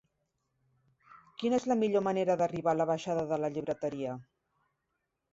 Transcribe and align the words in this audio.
Quina 1.41 1.59
és 1.63 1.67
la 1.71 1.75
millor 1.81 2.03
manera 2.07 2.35
d'arribar 2.39 2.73
a 2.73 2.77
la 2.79 2.87
baixada 2.91 3.25
de 3.33 3.39
la 3.43 3.51
Llibreteria? 3.57 4.15